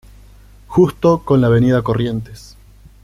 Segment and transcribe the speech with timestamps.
[0.67, 2.57] Justo con la Avenida Corrientes.